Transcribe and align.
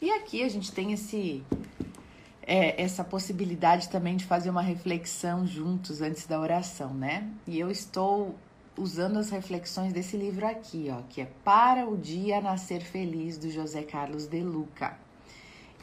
E 0.00 0.10
aqui 0.10 0.42
a 0.42 0.48
gente 0.48 0.70
tem 0.72 0.92
esse 0.92 1.42
é, 2.46 2.80
essa 2.80 3.02
possibilidade 3.02 3.88
também 3.88 4.16
de 4.16 4.24
fazer 4.24 4.50
uma 4.50 4.62
reflexão 4.62 5.46
juntos 5.46 6.00
antes 6.00 6.26
da 6.26 6.40
oração, 6.40 6.94
né? 6.94 7.28
E 7.46 7.58
eu 7.58 7.70
estou 7.70 8.34
usando 8.78 9.18
as 9.18 9.30
reflexões 9.30 9.92
desse 9.92 10.16
livro 10.16 10.46
aqui, 10.46 10.88
ó, 10.90 11.00
que 11.08 11.22
é 11.22 11.28
Para 11.42 11.88
o 11.88 11.96
Dia 11.96 12.40
Nascer 12.40 12.82
Feliz, 12.82 13.36
do 13.38 13.50
José 13.50 13.82
Carlos 13.82 14.26
de 14.26 14.40
Luca. 14.40 14.96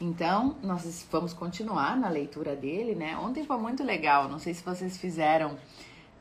Então, 0.00 0.56
nós 0.62 1.06
vamos 1.10 1.32
continuar 1.32 1.96
na 1.96 2.08
leitura 2.08 2.56
dele, 2.56 2.94
né? 2.94 3.16
Ontem 3.18 3.44
foi 3.44 3.58
muito 3.58 3.84
legal, 3.84 4.28
não 4.28 4.38
sei 4.38 4.54
se 4.54 4.64
vocês 4.64 4.96
fizeram 4.96 5.56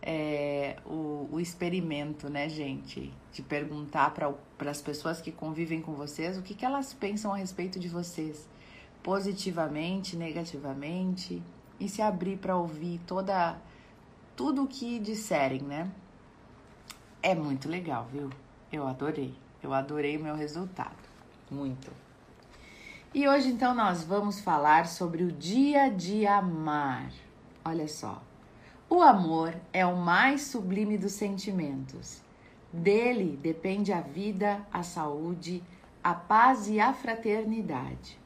é, 0.05 0.75
o, 0.85 1.29
o, 1.31 1.39
experimento, 1.39 2.29
né, 2.29 2.49
gente? 2.49 3.13
De 3.31 3.41
perguntar 3.41 4.13
para 4.13 4.69
as 4.69 4.81
pessoas 4.81 5.21
que 5.21 5.31
convivem 5.31 5.81
com 5.81 5.93
vocês 5.93 6.37
o 6.37 6.41
que, 6.41 6.53
que 6.53 6.65
elas 6.65 6.93
pensam 6.93 7.31
a 7.31 7.37
respeito 7.37 7.79
de 7.79 7.87
vocês, 7.87 8.49
positivamente, 9.01 10.17
negativamente, 10.17 11.41
e 11.79 11.87
se 11.87 12.01
abrir 12.01 12.37
para 12.37 12.57
ouvir 12.57 12.99
toda 13.07 13.57
tudo 14.35 14.63
o 14.63 14.67
que 14.67 14.99
disserem, 14.99 15.61
né? 15.61 15.89
É 17.21 17.33
muito 17.33 17.69
legal, 17.69 18.07
viu? 18.11 18.29
Eu 18.71 18.85
adorei. 18.85 19.33
Eu 19.61 19.73
adorei 19.73 20.17
o 20.17 20.23
meu 20.23 20.35
resultado. 20.35 20.97
Muito. 21.49 21.89
E 23.13 23.27
hoje 23.27 23.49
então 23.49 23.73
nós 23.73 24.03
vamos 24.03 24.41
falar 24.41 24.87
sobre 24.87 25.23
o 25.23 25.31
dia 25.31 25.87
de 25.89 26.25
amar. 26.27 27.09
Olha 27.63 27.87
só. 27.87 28.21
O 28.95 29.01
amor 29.01 29.55
é 29.73 29.83
o 29.83 29.95
mais 29.95 30.43
sublime 30.43 30.99
dos 30.99 31.13
sentimentos. 31.13 32.21
Dele 32.71 33.39
depende 33.41 33.91
a 33.91 33.99
vida, 33.99 34.63
a 34.71 34.83
saúde, 34.83 35.63
a 36.03 36.13
paz 36.13 36.69
e 36.69 36.79
a 36.79 36.93
fraternidade. 36.93 38.19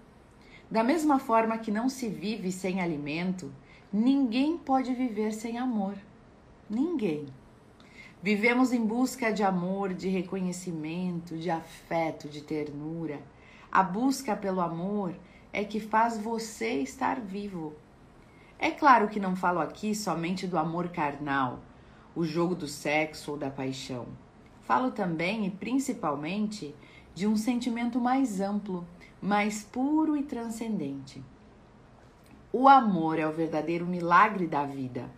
Da 0.70 0.84
mesma 0.84 1.20
forma 1.20 1.58
que 1.58 1.72
não 1.72 1.88
se 1.88 2.09
vive 2.09 2.52
sem 2.52 2.81
alimento, 2.81 3.49
ninguém 3.94 4.58
pode 4.58 4.94
viver 4.94 5.31
sem 5.31 5.58
amor. 5.58 5.95
Ninguém. 6.69 7.28
Vivemos 8.22 8.73
em 8.73 8.86
busca 8.86 9.31
de 9.31 9.44
amor, 9.44 9.94
de 9.94 10.09
reconhecimento, 10.09 11.38
de 11.38 11.50
afeto, 11.50 12.28
de 12.28 12.41
ternura. 12.41 13.22
A 13.72 13.81
busca 13.81 14.36
pelo 14.36 14.59
amor 14.59 15.16
é 15.53 15.63
que 15.63 15.80
faz 15.80 16.17
você 16.17 16.81
estar 16.81 17.22
vivo. 17.22 17.73
É 18.59 18.72
claro 18.72 19.08
que 19.08 19.19
não 19.19 19.36
falo 19.36 19.59
aqui 19.59 19.94
somente 19.94 20.47
do 20.47 20.58
amor 20.58 20.89
carnal, 20.89 21.59
o 22.16 22.23
jogo 22.23 22.55
do 22.55 22.67
sexo 22.67 23.31
ou 23.31 23.38
da 23.38 23.50
paixão. 23.50 24.08
Falo 24.61 24.91
também 24.91 25.45
e 25.45 25.52
principalmente 25.52 26.75
de 27.13 27.28
um 27.28 27.35
sentimento 27.35 28.00
mais 28.00 28.41
amplo, 28.41 28.85
mais 29.22 29.63
puro 29.63 30.17
e 30.17 30.23
transcendente. 30.23 31.23
O 32.52 32.67
amor 32.67 33.19
é 33.19 33.28
o 33.28 33.31
verdadeiro 33.31 33.85
milagre 33.85 34.47
da 34.47 34.66
vida 34.66 35.09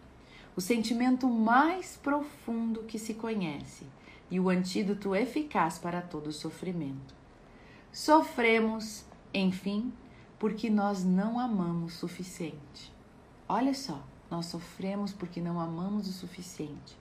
o 0.59 0.61
sentimento 0.61 1.25
mais 1.29 1.95
profundo 1.95 2.83
que 2.83 2.99
se 2.99 3.13
conhece 3.13 3.85
e 4.29 4.41
o 4.41 4.49
antídoto 4.49 5.15
eficaz 5.15 5.79
para 5.79 6.01
todo 6.01 6.33
sofrimento. 6.33 7.15
Sofremos, 7.93 9.05
enfim, 9.33 9.93
porque 10.37 10.69
nós 10.69 11.01
não 11.01 11.39
amamos 11.39 11.93
o 11.93 11.97
suficiente. 11.97 12.93
Olha 13.51 13.73
só, 13.73 13.99
nós 14.29 14.45
sofremos 14.45 15.11
porque 15.11 15.41
não 15.41 15.59
amamos 15.59 16.07
o 16.07 16.13
suficiente. 16.13 16.95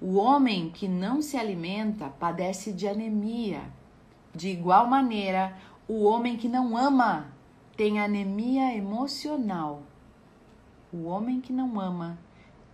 O 0.00 0.16
homem 0.16 0.70
que 0.70 0.88
não 0.88 1.20
se 1.20 1.36
alimenta 1.36 2.08
padece 2.08 2.72
de 2.72 2.88
anemia. 2.88 3.60
De 4.34 4.48
igual 4.48 4.86
maneira, 4.86 5.54
o 5.86 6.04
homem 6.04 6.38
que 6.38 6.48
não 6.48 6.74
ama 6.76 7.30
tem 7.76 8.00
anemia 8.00 8.74
emocional. 8.74 9.82
O 10.90 11.04
homem 11.04 11.42
que 11.42 11.52
não 11.52 11.78
ama 11.78 12.18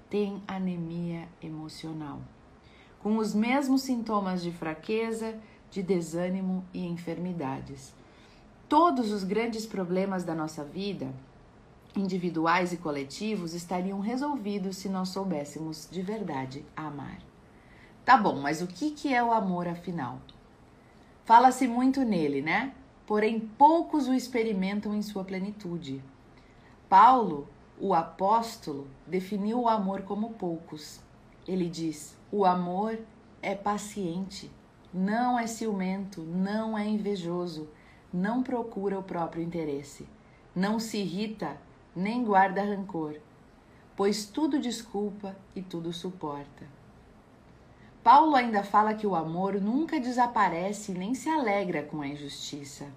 tem 0.08 0.40
anemia 0.46 1.26
emocional, 1.42 2.20
com 3.02 3.16
os 3.16 3.34
mesmos 3.34 3.82
sintomas 3.82 4.42
de 4.42 4.52
fraqueza, 4.52 5.40
de 5.70 5.82
desânimo 5.82 6.64
e 6.72 6.86
enfermidades. 6.86 7.94
Todos 8.68 9.10
os 9.10 9.24
grandes 9.24 9.64
problemas 9.64 10.22
da 10.22 10.34
nossa 10.34 10.62
vida, 10.62 11.12
individuais 11.96 12.72
e 12.72 12.76
coletivos, 12.76 13.54
estariam 13.54 14.00
resolvidos 14.00 14.76
se 14.76 14.88
nós 14.88 15.10
soubéssemos 15.10 15.88
de 15.90 16.02
verdade 16.02 16.64
amar. 16.76 17.18
Tá 18.04 18.16
bom, 18.16 18.40
mas 18.40 18.62
o 18.62 18.66
que, 18.66 18.90
que 18.90 19.14
é 19.14 19.22
o 19.22 19.32
amor 19.32 19.68
afinal? 19.68 20.18
Fala-se 21.24 21.68
muito 21.68 22.02
nele, 22.02 22.42
né? 22.42 22.74
Porém, 23.06 23.38
poucos 23.40 24.08
o 24.08 24.14
experimentam 24.14 24.94
em 24.94 25.02
sua 25.02 25.24
plenitude. 25.24 26.02
Paulo 26.88 27.48
o 27.84 27.94
apóstolo 27.94 28.86
definiu 29.04 29.62
o 29.62 29.68
amor 29.68 30.02
como 30.02 30.34
poucos. 30.34 31.00
Ele 31.48 31.68
diz: 31.68 32.16
o 32.30 32.44
amor 32.44 32.96
é 33.42 33.56
paciente, 33.56 34.48
não 34.94 35.36
é 35.36 35.48
ciumento, 35.48 36.22
não 36.22 36.78
é 36.78 36.86
invejoso, 36.86 37.68
não 38.12 38.40
procura 38.42 38.98
o 38.98 39.02
próprio 39.02 39.42
interesse, 39.42 40.08
não 40.54 40.78
se 40.78 40.98
irrita, 40.98 41.56
nem 41.94 42.24
guarda 42.24 42.62
rancor, 42.62 43.16
pois 43.96 44.24
tudo 44.24 44.58
desculpa 44.58 45.36
e 45.54 45.62
tudo 45.62 45.92
suporta. 45.92 46.66
Paulo 48.02 48.34
ainda 48.34 48.64
fala 48.64 48.94
que 48.94 49.06
o 49.06 49.14
amor 49.14 49.60
nunca 49.60 50.00
desaparece 50.00 50.92
nem 50.92 51.14
se 51.14 51.28
alegra 51.28 51.84
com 51.84 52.00
a 52.00 52.08
injustiça. 52.08 52.88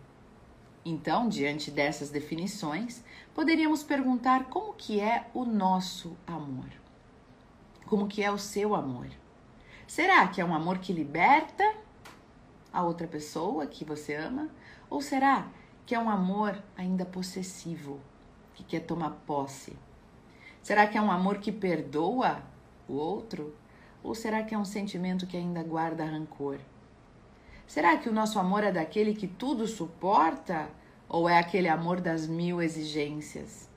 Então, 0.83 1.29
diante 1.29 1.69
dessas 1.69 2.09
definições, 2.09 3.03
poderíamos 3.33 3.83
perguntar 3.83 4.45
como 4.45 4.73
que 4.73 4.99
é 4.99 5.27
o 5.33 5.45
nosso 5.45 6.17
amor? 6.25 6.69
Como 7.85 8.07
que 8.07 8.23
é 8.23 8.31
o 8.31 8.37
seu 8.37 8.73
amor? 8.73 9.07
Será 9.87 10.27
que 10.27 10.41
é 10.41 10.45
um 10.45 10.55
amor 10.55 10.79
que 10.79 10.91
liberta 10.91 11.75
a 12.73 12.83
outra 12.83 13.07
pessoa 13.07 13.67
que 13.67 13.85
você 13.85 14.15
ama? 14.15 14.49
Ou 14.89 15.01
será 15.01 15.47
que 15.85 15.93
é 15.93 15.99
um 15.99 16.09
amor 16.09 16.61
ainda 16.75 17.05
possessivo, 17.05 17.99
que 18.55 18.63
quer 18.63 18.79
tomar 18.81 19.11
posse? 19.27 19.77
Será 20.61 20.87
que 20.87 20.97
é 20.97 21.01
um 21.01 21.11
amor 21.11 21.37
que 21.37 21.51
perdoa 21.51 22.41
o 22.87 22.93
outro? 22.93 23.53
Ou 24.01 24.15
será 24.15 24.41
que 24.43 24.55
é 24.55 24.57
um 24.57 24.65
sentimento 24.65 25.27
que 25.27 25.37
ainda 25.37 25.61
guarda 25.61 26.05
rancor? 26.05 26.57
Será 27.67 27.97
que 27.97 28.09
o 28.09 28.13
nosso 28.13 28.39
amor 28.39 28.63
é 28.63 28.71
daquele 28.71 29.13
que 29.13 29.27
tudo 29.27 29.67
suporta 29.67 30.69
ou 31.09 31.27
é 31.27 31.37
aquele 31.37 31.67
amor 31.67 31.99
das 31.99 32.27
mil 32.27 32.61
exigências? 32.61 33.69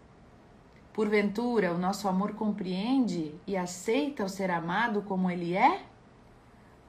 Porventura, 0.93 1.73
o 1.73 1.79
nosso 1.79 2.09
amor 2.09 2.35
compreende 2.35 3.35
e 3.47 3.57
aceita 3.57 4.25
o 4.25 4.29
ser 4.29 4.51
amado 4.51 5.03
como 5.03 5.31
ele 5.31 5.55
é? 5.55 5.83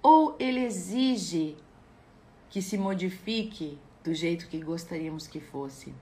Ou 0.02 0.36
ele 0.40 0.62
exige 0.62 1.58
que 2.50 2.62
se 2.62 2.78
modifique 2.78 3.78
do 4.04 4.14
jeito 4.14 4.48
que 4.48 4.60
gostaríamos 4.60 5.28
que 5.28 5.40
fosse? 5.40 5.94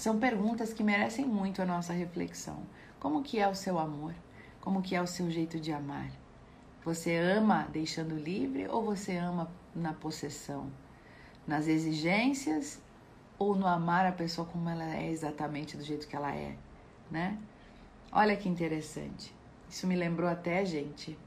São 0.00 0.18
perguntas 0.18 0.72
que 0.72 0.82
merecem 0.82 1.26
muito 1.26 1.60
a 1.60 1.66
nossa 1.66 1.92
reflexão. 1.92 2.62
Como 2.98 3.22
que 3.22 3.38
é 3.38 3.46
o 3.46 3.54
seu 3.54 3.78
amor? 3.78 4.14
Como 4.58 4.80
que 4.80 4.96
é 4.96 5.02
o 5.02 5.06
seu 5.06 5.30
jeito 5.30 5.60
de 5.60 5.74
amar? 5.74 6.10
Você 6.82 7.14
ama 7.16 7.68
deixando 7.70 8.14
livre 8.14 8.66
ou 8.66 8.82
você 8.82 9.18
ama 9.18 9.50
na 9.74 9.92
possessão? 9.92 10.70
Nas 11.46 11.68
exigências 11.68 12.80
ou 13.38 13.54
no 13.54 13.66
amar 13.66 14.06
a 14.06 14.12
pessoa 14.12 14.46
como 14.46 14.70
ela 14.70 14.86
é 14.96 15.10
exatamente 15.10 15.76
do 15.76 15.84
jeito 15.84 16.08
que 16.08 16.16
ela 16.16 16.34
é, 16.34 16.56
né? 17.10 17.36
Olha 18.10 18.34
que 18.38 18.48
interessante. 18.48 19.34
Isso 19.68 19.86
me 19.86 19.96
lembrou 19.96 20.30
até, 20.30 20.64
gente, 20.64 21.18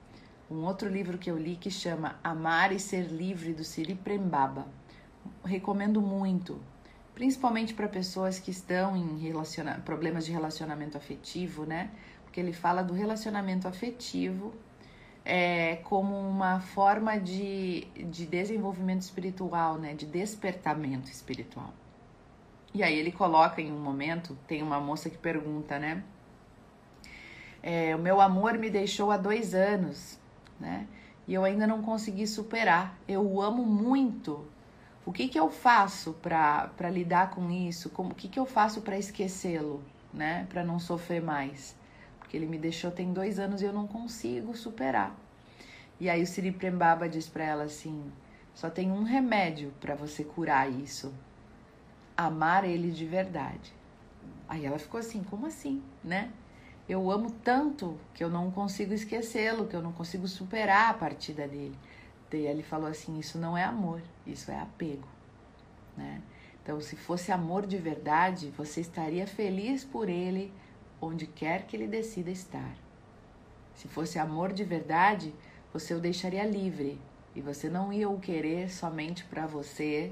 um 0.50 0.64
outro 0.64 0.90
livro 0.90 1.20
que 1.20 1.30
eu 1.30 1.38
li 1.38 1.58
que 1.58 1.70
chama 1.70 2.16
Amar 2.24 2.72
e 2.72 2.80
Ser 2.80 3.04
Livre 3.04 3.54
do 3.54 3.64
Siri 3.64 3.94
Prembaba. 3.94 4.66
Recomendo 5.46 6.02
muito, 6.02 6.60
principalmente 7.16 7.74
para 7.74 7.88
pessoas 7.88 8.40
que 8.40 8.52
estão 8.52 8.96
em 8.96 9.34
problemas 9.86 10.26
de 10.26 10.32
relacionamento 10.32 10.98
afetivo, 10.98 11.66
né? 11.66 11.92
Porque 12.24 12.40
ele 12.40 12.54
fala 12.54 12.84
do 12.84 12.94
relacionamento 12.94 13.68
afetivo 13.68 14.54
é, 15.24 15.78
como 15.84 16.18
uma 16.18 16.60
forma 16.60 17.18
de, 17.18 17.86
de 17.96 18.26
desenvolvimento 18.26 19.02
espiritual, 19.02 19.78
né? 19.78 19.94
De 19.94 20.06
despertamento 20.06 21.10
espiritual. 21.10 21.74
E 22.74 22.82
aí 22.82 22.98
ele 22.98 23.12
coloca 23.12 23.62
em 23.62 23.72
um 23.72 23.80
momento, 23.80 24.36
tem 24.48 24.64
uma 24.64 24.80
moça 24.80 25.10
que 25.10 25.18
pergunta, 25.18 25.78
né? 25.78 26.04
É, 27.62 27.96
o 27.96 28.00
meu 28.00 28.20
amor 28.20 28.58
me 28.58 28.70
deixou 28.70 29.12
há 29.12 29.18
dois 29.18 29.54
anos, 29.54 30.20
né? 30.60 30.88
E 31.28 31.34
eu 31.34 31.46
ainda 31.46 31.66
não 31.66 31.82
consegui 31.82 32.28
superar. 32.28 32.98
Eu 33.08 33.26
o 33.26 33.42
amo 33.42 33.64
muito. 33.64 34.46
O 35.06 35.12
que, 35.12 35.28
que 35.28 35.40
eu 35.40 35.50
faço 35.52 36.14
para 36.14 36.90
lidar 36.90 37.32
com 37.32 37.52
isso? 37.52 37.90
Como, 37.90 38.12
o 38.12 38.16
que, 38.16 38.28
que 38.30 38.40
eu 38.40 38.46
faço 38.46 38.82
para 38.82 38.98
esquecê-lo, 38.98 39.84
né? 40.14 40.48
Para 40.50 40.64
não 40.64 40.80
sofrer 40.80 41.22
mais? 41.22 41.76
Porque 42.20 42.38
ele 42.38 42.46
me 42.46 42.58
deixou 42.58 42.90
tem 42.92 43.12
dois 43.12 43.38
anos 43.40 43.62
e 43.62 43.66
eu 43.66 43.74
não 43.74 43.86
consigo 43.88 44.56
superar. 44.56 45.16
E 46.00 46.10
aí 46.10 46.24
o 46.24 46.28
Siri 46.28 46.52
Prembaba 46.52 47.10
diz 47.10 47.28
para 47.28 47.44
ela 47.44 47.64
assim: 47.64 48.12
só 48.56 48.70
tem 48.70 48.92
um 48.92 49.04
remédio 49.04 49.74
para 49.82 49.96
você 49.96 50.24
curar 50.24 50.72
isso. 50.72 51.14
amar 52.18 52.64
ele 52.64 52.92
de 52.92 53.06
verdade. 53.06 53.74
Aí 54.48 54.66
ela 54.66 54.80
ficou 54.80 55.00
assim, 55.00 55.24
como 55.24 55.48
assim, 55.48 55.82
né? 56.04 56.32
Eu 56.88 57.10
amo 57.10 57.32
tanto 57.44 57.98
que 58.14 58.24
eu 58.24 58.30
não 58.30 58.52
consigo 58.52 58.94
esquecê-lo, 58.94 59.68
que 59.68 59.76
eu 59.76 59.82
não 59.82 59.92
consigo 59.94 60.28
superar 60.28 60.92
a 60.92 60.94
partida 60.94 61.48
dele. 61.48 61.78
Daí 62.34 62.48
ele 62.48 62.64
falou 62.64 62.88
assim: 62.88 63.20
Isso 63.20 63.38
não 63.38 63.56
é 63.56 63.64
amor, 63.64 64.02
isso 64.26 64.50
é 64.50 64.60
apego. 64.60 65.08
Né? 65.96 66.20
Então, 66.64 66.82
se 66.82 66.96
fosse 66.96 67.32
amor 67.32 67.68
de 67.68 67.78
verdade, 67.78 68.52
você 68.58 68.82
estaria 68.82 69.28
feliz 69.28 69.84
por 69.86 70.10
ele 70.10 70.52
onde 71.00 71.28
quer 71.28 71.68
que 71.68 71.76
ele 71.76 71.88
decida 71.88 72.32
estar. 72.32 72.76
Se 73.76 73.88
fosse 73.88 74.18
amor 74.18 74.52
de 74.52 74.64
verdade, 74.64 75.32
você 75.72 75.94
o 75.94 76.00
deixaria 76.00 76.44
livre 76.44 77.00
e 77.36 77.42
você 77.42 77.70
não 77.70 77.94
ia 77.94 78.10
o 78.10 78.20
querer 78.20 78.72
somente 78.72 79.24
para 79.26 79.46
você, 79.46 80.12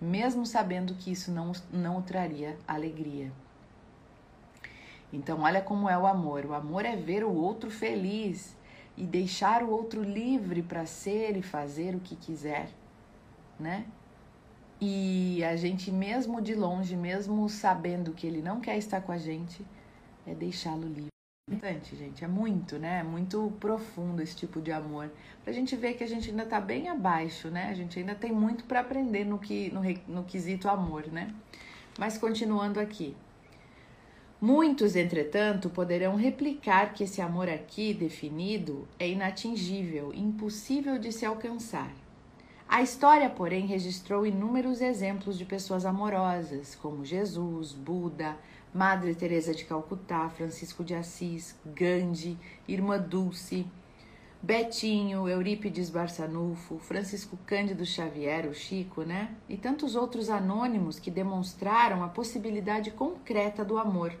mesmo 0.00 0.44
sabendo 0.44 0.94
que 0.94 1.12
isso 1.12 1.30
não, 1.30 1.52
não 1.72 1.98
o 1.98 2.02
traria 2.02 2.58
alegria. 2.66 3.30
Então, 5.12 5.42
olha 5.42 5.62
como 5.62 5.88
é 5.88 5.96
o 5.96 6.06
amor. 6.06 6.46
O 6.46 6.54
amor 6.54 6.84
é 6.84 6.96
ver 6.96 7.22
o 7.22 7.32
outro 7.32 7.70
feliz 7.70 8.57
e 8.98 9.04
deixar 9.04 9.62
o 9.62 9.70
outro 9.70 10.02
livre 10.02 10.60
para 10.60 10.84
ser 10.84 11.36
e 11.36 11.42
fazer 11.42 11.94
o 11.94 12.00
que 12.00 12.16
quiser, 12.16 12.68
né? 13.58 13.86
E 14.80 15.42
a 15.44 15.54
gente, 15.54 15.90
mesmo 15.90 16.42
de 16.42 16.54
longe, 16.54 16.96
mesmo 16.96 17.48
sabendo 17.48 18.12
que 18.12 18.26
ele 18.26 18.42
não 18.42 18.60
quer 18.60 18.76
estar 18.76 19.00
com 19.00 19.12
a 19.12 19.18
gente, 19.18 19.64
é 20.26 20.34
deixá-lo 20.34 20.86
livre. 20.88 21.08
Importante, 21.48 21.96
gente, 21.96 22.24
é 22.24 22.28
muito, 22.28 22.76
né? 22.76 22.98
É 22.98 23.02
muito 23.02 23.52
profundo 23.60 24.20
esse 24.20 24.36
tipo 24.36 24.60
de 24.60 24.72
amor. 24.72 25.10
Pra 25.44 25.52
gente 25.52 25.74
ver 25.76 25.94
que 25.94 26.04
a 26.04 26.06
gente 26.06 26.30
ainda 26.30 26.44
tá 26.44 26.60
bem 26.60 26.88
abaixo, 26.88 27.48
né? 27.48 27.68
A 27.70 27.74
gente 27.74 27.98
ainda 27.98 28.14
tem 28.14 28.32
muito 28.32 28.64
para 28.64 28.80
aprender 28.80 29.24
no, 29.24 29.38
que, 29.38 29.70
no, 29.72 29.80
no 30.12 30.24
quesito 30.24 30.68
amor, 30.68 31.06
né? 31.06 31.32
Mas 31.98 32.18
continuando 32.18 32.78
aqui. 32.80 33.16
Muitos, 34.40 34.94
entretanto, 34.94 35.68
poderão 35.68 36.14
replicar 36.14 36.94
que 36.94 37.02
esse 37.02 37.20
amor 37.20 37.48
aqui 37.48 37.92
definido 37.92 38.86
é 38.96 39.08
inatingível, 39.08 40.14
impossível 40.14 40.96
de 40.96 41.10
se 41.10 41.26
alcançar. 41.26 41.90
A 42.68 42.80
história, 42.80 43.28
porém, 43.28 43.66
registrou 43.66 44.24
inúmeros 44.24 44.80
exemplos 44.80 45.36
de 45.36 45.44
pessoas 45.44 45.84
amorosas, 45.84 46.76
como 46.76 47.04
Jesus, 47.04 47.72
Buda, 47.72 48.36
Madre 48.72 49.12
Teresa 49.12 49.52
de 49.52 49.64
Calcutá, 49.64 50.28
Francisco 50.28 50.84
de 50.84 50.94
Assis, 50.94 51.56
Gandhi, 51.64 52.38
Irmã 52.68 52.96
Dulce, 52.96 53.66
Betinho, 54.40 55.28
Eurípides 55.28 55.90
Barçanufo, 55.90 56.78
Francisco 56.78 57.36
Cândido 57.44 57.84
Xavier, 57.84 58.46
o 58.48 58.54
Chico, 58.54 59.02
né? 59.02 59.34
E 59.48 59.56
tantos 59.56 59.96
outros 59.96 60.30
anônimos 60.30 61.00
que 61.00 61.10
demonstraram 61.10 62.04
a 62.04 62.08
possibilidade 62.08 62.92
concreta 62.92 63.64
do 63.64 63.76
amor. 63.78 64.16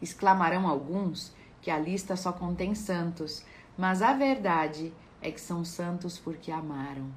Exclamarão 0.00 0.68
alguns 0.68 1.34
que 1.60 1.72
a 1.72 1.78
lista 1.78 2.14
só 2.14 2.32
contém 2.32 2.72
santos, 2.72 3.44
mas 3.76 4.00
a 4.00 4.12
verdade 4.12 4.92
é 5.20 5.28
que 5.32 5.40
são 5.40 5.64
santos 5.64 6.16
porque 6.16 6.52
amaram. 6.52 7.08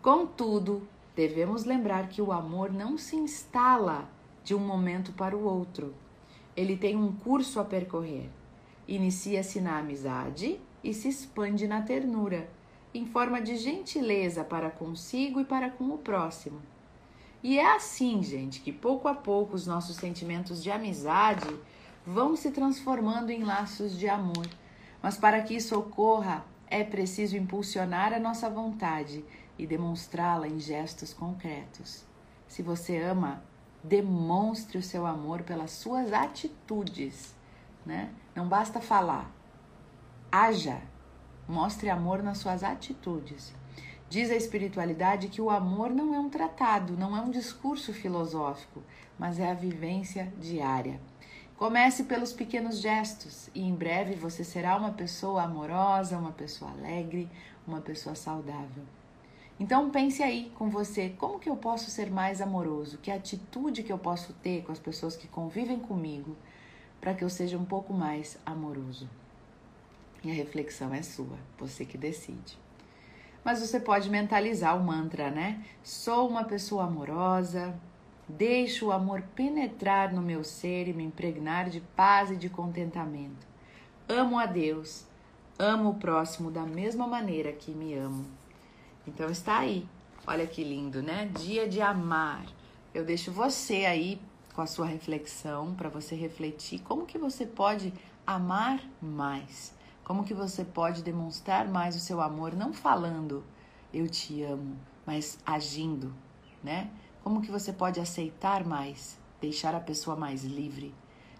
Contudo, 0.00 0.86
devemos 1.16 1.64
lembrar 1.64 2.08
que 2.08 2.22
o 2.22 2.30
amor 2.30 2.72
não 2.72 2.96
se 2.96 3.16
instala 3.16 4.08
de 4.44 4.54
um 4.54 4.60
momento 4.60 5.12
para 5.12 5.36
o 5.36 5.42
outro. 5.42 5.92
Ele 6.56 6.76
tem 6.76 6.94
um 6.94 7.10
curso 7.10 7.58
a 7.58 7.64
percorrer. 7.64 8.30
Inicia-se 8.86 9.60
na 9.60 9.78
amizade 9.78 10.60
e 10.84 10.92
se 10.94 11.08
expande 11.08 11.66
na 11.66 11.82
ternura, 11.82 12.48
em 12.92 13.06
forma 13.06 13.40
de 13.40 13.56
gentileza 13.56 14.44
para 14.44 14.70
consigo 14.70 15.40
e 15.40 15.44
para 15.44 15.70
com 15.70 15.86
o 15.86 15.98
próximo. 15.98 16.60
E 17.42 17.58
é 17.58 17.74
assim, 17.74 18.22
gente, 18.22 18.60
que 18.60 18.72
pouco 18.72 19.08
a 19.08 19.14
pouco 19.14 19.56
os 19.56 19.66
nossos 19.66 19.96
sentimentos 19.96 20.62
de 20.62 20.70
amizade 20.70 21.48
vão 22.06 22.36
se 22.36 22.50
transformando 22.50 23.30
em 23.30 23.42
laços 23.42 23.98
de 23.98 24.08
amor. 24.08 24.46
Mas 25.02 25.16
para 25.16 25.42
que 25.42 25.56
isso 25.56 25.76
ocorra, 25.76 26.44
é 26.68 26.84
preciso 26.84 27.36
impulsionar 27.36 28.12
a 28.12 28.20
nossa 28.20 28.48
vontade 28.48 29.24
e 29.58 29.66
demonstrá-la 29.66 30.46
em 30.46 30.60
gestos 30.60 31.12
concretos. 31.12 32.04
Se 32.46 32.62
você 32.62 32.98
ama, 32.98 33.42
demonstre 33.82 34.78
o 34.78 34.82
seu 34.82 35.06
amor 35.06 35.42
pelas 35.42 35.72
suas 35.72 36.12
atitudes, 36.12 37.34
né? 37.84 38.10
Não 38.34 38.48
basta 38.48 38.80
falar. 38.80 39.33
Haja, 40.36 40.82
mostre 41.46 41.88
amor 41.88 42.20
nas 42.20 42.38
suas 42.38 42.64
atitudes. 42.64 43.54
Diz 44.10 44.32
a 44.32 44.34
espiritualidade 44.34 45.28
que 45.28 45.40
o 45.40 45.48
amor 45.48 45.90
não 45.90 46.12
é 46.12 46.18
um 46.18 46.28
tratado, 46.28 46.96
não 46.96 47.16
é 47.16 47.20
um 47.20 47.30
discurso 47.30 47.92
filosófico, 47.92 48.82
mas 49.16 49.38
é 49.38 49.48
a 49.48 49.54
vivência 49.54 50.32
diária. 50.40 51.00
Comece 51.56 52.02
pelos 52.02 52.32
pequenos 52.32 52.80
gestos 52.80 53.48
e 53.54 53.62
em 53.62 53.76
breve 53.76 54.16
você 54.16 54.42
será 54.42 54.76
uma 54.76 54.90
pessoa 54.90 55.44
amorosa, 55.44 56.18
uma 56.18 56.32
pessoa 56.32 56.72
alegre, 56.72 57.30
uma 57.64 57.80
pessoa 57.80 58.16
saudável. 58.16 58.82
Então 59.60 59.88
pense 59.88 60.20
aí 60.20 60.50
com 60.56 60.68
você, 60.68 61.10
como 61.10 61.38
que 61.38 61.48
eu 61.48 61.54
posso 61.54 61.92
ser 61.92 62.10
mais 62.10 62.40
amoroso? 62.40 62.98
Que 62.98 63.12
atitude 63.12 63.84
que 63.84 63.92
eu 63.92 63.98
posso 63.98 64.32
ter 64.32 64.64
com 64.64 64.72
as 64.72 64.80
pessoas 64.80 65.14
que 65.14 65.28
convivem 65.28 65.78
comigo 65.78 66.36
para 67.00 67.14
que 67.14 67.22
eu 67.22 67.30
seja 67.30 67.56
um 67.56 67.64
pouco 67.64 67.92
mais 67.92 68.36
amoroso? 68.44 69.08
E 70.24 70.30
a 70.30 70.34
reflexão 70.34 70.94
é 70.94 71.02
sua, 71.02 71.36
você 71.58 71.84
que 71.84 71.98
decide. 71.98 72.58
Mas 73.44 73.60
você 73.60 73.78
pode 73.78 74.08
mentalizar 74.08 74.74
o 74.74 74.82
mantra, 74.82 75.30
né? 75.30 75.62
Sou 75.82 76.26
uma 76.26 76.44
pessoa 76.44 76.84
amorosa, 76.84 77.78
deixo 78.26 78.86
o 78.86 78.92
amor 78.92 79.22
penetrar 79.34 80.14
no 80.14 80.22
meu 80.22 80.42
ser 80.42 80.88
e 80.88 80.94
me 80.94 81.04
impregnar 81.04 81.68
de 81.68 81.80
paz 81.80 82.30
e 82.30 82.36
de 82.36 82.48
contentamento. 82.48 83.46
Amo 84.08 84.38
a 84.38 84.46
Deus, 84.46 85.04
amo 85.58 85.90
o 85.90 85.94
próximo 85.94 86.50
da 86.50 86.62
mesma 86.62 87.06
maneira 87.06 87.52
que 87.52 87.72
me 87.72 87.92
amo. 87.92 88.24
Então 89.06 89.28
está 89.28 89.58
aí. 89.58 89.86
Olha 90.26 90.46
que 90.46 90.64
lindo, 90.64 91.02
né? 91.02 91.30
Dia 91.38 91.68
de 91.68 91.82
amar. 91.82 92.46
Eu 92.94 93.04
deixo 93.04 93.30
você 93.30 93.84
aí 93.84 94.18
com 94.54 94.62
a 94.62 94.66
sua 94.66 94.86
reflexão 94.86 95.74
para 95.74 95.90
você 95.90 96.14
refletir 96.14 96.80
como 96.80 97.04
que 97.04 97.18
você 97.18 97.44
pode 97.44 97.92
amar 98.26 98.80
mais. 99.02 99.74
Como 100.04 100.22
que 100.22 100.34
você 100.34 100.62
pode 100.64 101.02
demonstrar 101.02 101.66
mais 101.66 101.96
o 101.96 102.00
seu 102.00 102.20
amor, 102.20 102.54
não 102.54 102.74
falando 102.74 103.42
eu 103.92 104.06
te 104.06 104.42
amo, 104.42 104.76
mas 105.06 105.38
agindo, 105.46 106.14
né? 106.62 106.90
Como 107.22 107.40
que 107.40 107.50
você 107.50 107.72
pode 107.72 107.98
aceitar 107.98 108.64
mais, 108.66 109.18
deixar 109.40 109.74
a 109.74 109.80
pessoa 109.80 110.14
mais 110.14 110.44
livre? 110.44 110.94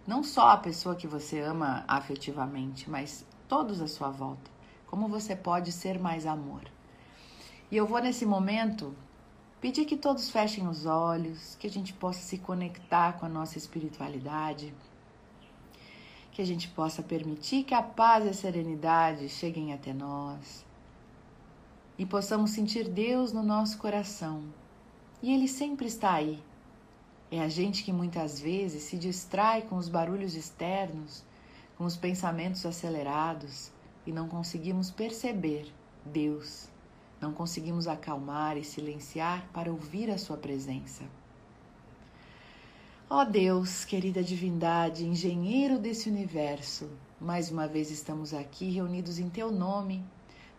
Não 0.06 0.22
só 0.22 0.48
a 0.48 0.56
pessoa 0.56 0.94
que 0.94 1.06
você 1.06 1.40
ama 1.40 1.84
afetivamente, 1.86 2.88
mas 2.88 3.26
todos 3.46 3.82
à 3.82 3.86
sua 3.86 4.08
volta. 4.08 4.50
Como 4.86 5.08
você 5.08 5.36
pode 5.36 5.70
ser 5.70 5.98
mais 5.98 6.24
amor? 6.24 6.62
E 7.70 7.76
eu 7.76 7.86
vou 7.86 8.00
nesse 8.00 8.24
momento 8.24 8.94
pedir 9.60 9.84
que 9.84 9.96
todos 9.96 10.30
fechem 10.30 10.68
os 10.68 10.86
olhos, 10.86 11.56
que 11.56 11.66
a 11.66 11.70
gente 11.70 11.92
possa 11.92 12.20
se 12.20 12.38
conectar 12.38 13.14
com 13.14 13.26
a 13.26 13.28
nossa 13.28 13.58
espiritualidade, 13.58 14.72
que 16.34 16.42
a 16.42 16.44
gente 16.44 16.66
possa 16.68 17.00
permitir 17.00 17.62
que 17.62 17.72
a 17.72 17.80
paz 17.80 18.26
e 18.26 18.28
a 18.28 18.34
serenidade 18.34 19.28
cheguem 19.28 19.72
até 19.72 19.92
nós 19.92 20.66
e 21.96 22.04
possamos 22.04 22.50
sentir 22.50 22.88
Deus 22.88 23.32
no 23.32 23.42
nosso 23.42 23.78
coração. 23.78 24.42
E 25.22 25.32
Ele 25.32 25.46
sempre 25.46 25.86
está 25.86 26.14
aí. 26.14 26.42
É 27.30 27.40
a 27.40 27.48
gente 27.48 27.84
que 27.84 27.92
muitas 27.92 28.40
vezes 28.40 28.82
se 28.82 28.98
distrai 28.98 29.62
com 29.62 29.76
os 29.76 29.88
barulhos 29.88 30.34
externos, 30.34 31.24
com 31.78 31.84
os 31.84 31.96
pensamentos 31.96 32.66
acelerados 32.66 33.70
e 34.04 34.10
não 34.10 34.28
conseguimos 34.28 34.90
perceber 34.90 35.72
Deus. 36.04 36.68
Não 37.20 37.32
conseguimos 37.32 37.86
acalmar 37.86 38.56
e 38.56 38.64
silenciar 38.64 39.48
para 39.52 39.70
ouvir 39.70 40.10
a 40.10 40.18
Sua 40.18 40.36
presença. 40.36 41.04
Ó 43.16 43.20
oh 43.20 43.24
Deus, 43.24 43.84
querida 43.84 44.24
divindade, 44.24 45.06
engenheiro 45.06 45.78
desse 45.78 46.10
universo, 46.10 46.90
mais 47.20 47.48
uma 47.48 47.68
vez 47.68 47.88
estamos 47.88 48.34
aqui 48.34 48.72
reunidos 48.72 49.20
em 49.20 49.30
Teu 49.30 49.52
nome, 49.52 50.04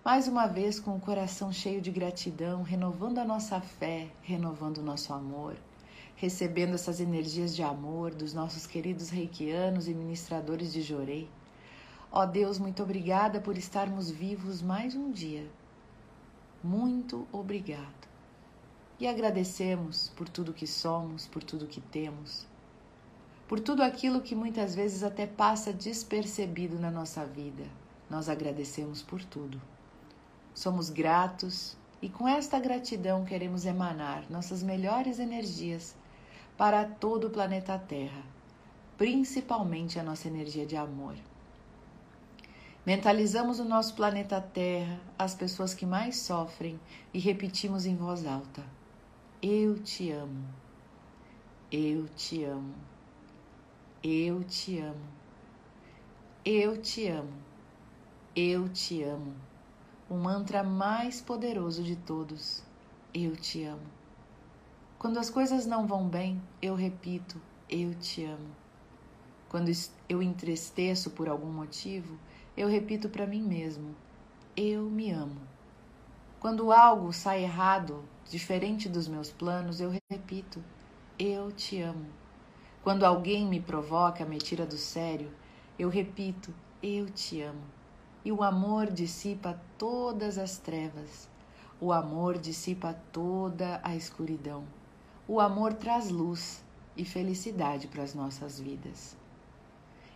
mais 0.06 0.30
uma 0.30 0.48
vez 0.48 0.80
com 0.80 0.96
o 0.96 1.00
coração 1.02 1.52
cheio 1.52 1.82
de 1.82 1.92
gratidão, 1.92 2.64
renovando 2.64 3.20
a 3.20 3.26
nossa 3.26 3.60
fé, 3.60 4.08
renovando 4.22 4.78
o 4.78 4.82
nosso 4.82 5.14
amor, 5.14 5.58
recebendo 6.16 6.76
essas 6.76 7.02
energias 7.02 7.54
de 7.54 7.62
amor 7.62 8.16
dos 8.16 8.34
nossos 8.34 8.66
queridos 8.66 9.10
reikianos 9.10 9.90
e 9.90 9.94
ministradores 9.94 10.72
de 10.72 10.82
Jorei. 10.82 11.30
Ó 12.10 12.24
oh 12.24 12.26
Deus, 12.26 12.58
muito 12.58 12.82
obrigada 12.82 13.42
por 13.42 13.58
estarmos 13.58 14.10
vivos 14.10 14.62
mais 14.62 14.96
um 14.96 15.12
dia. 15.12 15.46
Muito 16.64 17.28
obrigado. 17.34 18.15
E 19.00 19.08
agradecemos 19.08 20.12
por 20.16 20.30
tudo 20.30 20.54
que 20.54 20.66
somos, 20.66 21.28
por 21.28 21.44
tudo 21.44 21.68
que 21.68 21.82
temos, 21.82 22.48
por 23.48 23.60
tudo 23.60 23.84
aquilo 23.84 24.22
que 24.22 24.36
muitas 24.36 24.74
vezes 24.74 25.04
até 25.04 25.28
passa 25.28 25.74
despercebido 25.74 26.80
na 26.80 26.90
nossa 26.90 27.26
vida. 27.26 27.66
Nós 28.10 28.30
agradecemos 28.30 29.02
por 29.02 29.24
tudo. 29.24 29.62
Somos 30.54 30.90
gratos 30.90 31.78
E 32.02 32.10
com 32.10 32.28
esta 32.28 32.60
gratidão 32.60 33.26
queremos 33.26 33.66
emanar 33.66 34.30
nossas 34.30 34.62
melhores 34.62 35.18
energias 35.18 35.96
para 36.56 36.86
todo 36.86 37.28
o 37.28 37.30
planeta 37.32 37.80
Terra, 37.80 38.22
principalmente 38.96 40.00
a 40.00 40.04
nossa 40.04 40.28
energia 40.28 40.66
de 40.66 40.76
amor. 40.76 41.16
Mentalizamos 42.86 43.60
o 43.60 43.66
nosso 43.66 43.96
planeta 43.96 44.40
Terra, 44.40 45.00
as 45.18 45.34
pessoas 45.34 45.74
que 45.74 45.86
mais 45.86 46.18
sofrem 46.18 46.80
e 47.12 47.18
repetimos 47.18 47.88
em 47.88 47.96
voz 47.96 48.24
alta: 48.28 48.64
Eu 49.48 49.78
te 49.78 50.10
amo. 50.10 50.44
Eu 51.72 52.10
te 52.16 52.44
amo. 52.44 52.74
Eu 54.04 54.44
te 54.44 54.80
amo. 54.80 55.06
Eu 56.44 56.82
te 56.82 57.08
amo. 57.08 57.34
Eu 58.36 58.68
te 58.68 59.04
amo. 59.04 59.36
O 60.10 60.16
mantra 60.16 60.64
mais 60.64 61.22
poderoso 61.22 61.84
de 61.84 61.96
todos. 61.96 62.64
Eu 63.14 63.36
te 63.36 63.64
amo. 63.64 63.86
Quando 64.98 65.20
as 65.20 65.30
coisas 65.30 65.68
não 65.68 65.86
vão 65.86 66.10
bem, 66.10 66.42
eu 66.60 66.74
repito: 66.74 67.40
Eu 67.70 67.94
te 67.94 68.26
amo. 68.26 68.50
Quando 69.48 69.70
eu 70.10 70.24
entristeço 70.24 71.12
por 71.12 71.30
algum 71.30 71.52
motivo, 71.52 72.18
eu 72.58 72.68
repito 72.68 73.10
para 73.10 73.28
mim 73.28 73.44
mesmo: 73.44 73.96
Eu 74.58 74.90
me 74.90 75.12
amo. 75.12 75.40
Quando 76.40 76.72
algo 76.72 77.14
sai 77.14 77.44
errado, 77.44 78.04
diferente 78.30 78.90
dos 78.90 79.08
meus 79.08 79.32
planos, 79.32 79.80
eu 79.80 79.94
repito: 80.12 80.64
Eu 81.18 81.52
te 81.52 81.82
amo. 81.82 82.08
Quando 82.84 83.04
alguém 83.04 83.46
me 83.48 83.60
provoca, 83.60 84.26
me 84.26 84.38
tira 84.38 84.66
do 84.66 84.78
sério, 84.78 85.32
eu 85.78 85.90
repito: 85.90 86.54
Eu 86.82 87.10
te 87.10 87.42
amo. 87.42 87.64
E 88.24 88.32
o 88.32 88.42
amor 88.42 88.88
dissipa 88.88 89.60
todas 89.78 90.38
as 90.38 90.58
trevas. 90.58 91.30
O 91.80 91.92
amor 91.92 92.38
dissipa 92.38 92.94
toda 93.12 93.80
a 93.84 93.96
escuridão. 93.96 94.64
O 95.28 95.40
amor 95.40 95.74
traz 95.74 96.10
luz 96.10 96.64
e 96.96 97.04
felicidade 97.04 97.88
para 97.88 98.04
as 98.04 98.14
nossas 98.14 98.60
vidas. 98.60 99.18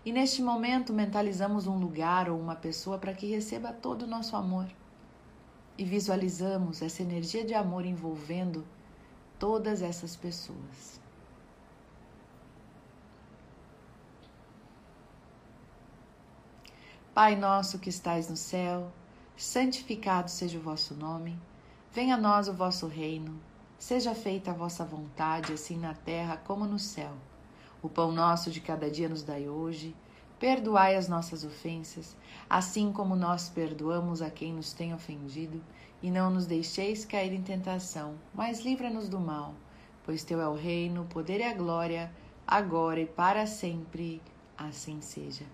E 0.06 0.12
neste 0.12 0.42
momento 0.42 0.94
mentalizamos 0.94 1.68
um 1.68 1.78
lugar 1.78 2.30
ou 2.30 2.40
uma 2.40 2.56
pessoa 2.56 2.98
para 2.98 3.14
que 3.14 3.28
receba 3.28 3.74
todo 3.74 4.04
o 4.04 4.08
nosso 4.08 4.36
amor. 4.36 4.68
E 5.80 5.86
visualizamos 5.86 6.82
essa 6.82 7.02
energia 7.02 7.46
de 7.46 7.54
amor 7.54 7.86
envolvendo 7.86 8.68
todas 9.40 9.82
essas 9.82 10.14
pessoas. 10.14 11.00
Pai 17.14 17.38
nosso 17.38 17.80
que 17.80 17.88
estais 17.90 18.28
no 18.28 18.36
céu, 18.36 18.92
santificado 19.38 20.30
seja 20.30 20.60
o 20.60 20.62
vosso 20.62 20.94
nome. 20.94 21.40
Venha 21.94 22.16
a 22.16 22.18
nós 22.18 22.50
o 22.50 22.54
vosso 22.54 22.86
reino. 22.86 23.40
Seja 23.78 24.14
feita 24.14 24.52
a 24.52 24.54
vossa 24.54 24.84
vontade, 24.84 25.54
assim 25.54 25.78
na 25.78 25.94
terra 25.94 26.36
como 26.36 26.66
no 26.66 26.78
céu. 26.78 27.14
O 27.82 27.88
pão 27.88 28.12
nosso 28.12 28.52
de 28.52 28.60
cada 28.60 28.92
dia 28.92 29.08
nos 29.08 29.24
dai 29.24 29.48
hoje. 29.48 29.96
Perdoai 30.40 30.96
as 30.96 31.10
nossas 31.10 31.44
ofensas, 31.44 32.16
assim 32.50 32.94
como 32.94 33.14
nós 33.14 33.50
perdoamos 33.50 34.22
a 34.22 34.30
quem 34.30 34.54
nos 34.54 34.72
tem 34.72 34.94
ofendido, 34.94 35.62
e 36.02 36.10
não 36.10 36.30
nos 36.30 36.46
deixeis 36.46 37.04
cair 37.04 37.34
em 37.34 37.42
tentação, 37.42 38.16
mas 38.34 38.62
livra-nos 38.62 39.10
do 39.10 39.20
mal, 39.20 39.54
pois 40.06 40.24
teu 40.24 40.40
é 40.40 40.48
o 40.48 40.56
reino, 40.56 41.02
o 41.02 41.08
poder 41.08 41.42
e 41.42 41.44
a 41.44 41.54
glória, 41.54 42.10
agora 42.48 43.02
e 43.02 43.06
para 43.06 43.46
sempre. 43.46 44.22
Assim 44.58 45.02
seja. 45.02 45.46